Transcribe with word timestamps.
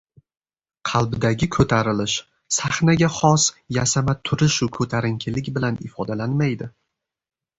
Qalbdagi 0.91 1.47
koʻtarilish 1.55 2.15
sahnaga 2.55 3.09
xos 3.17 3.45
yasama 3.77 4.15
turishu 4.29 4.69
koʻtarinkilik 4.79 5.51
bilan 5.59 5.77
ifodalanmaydi. 5.89 6.71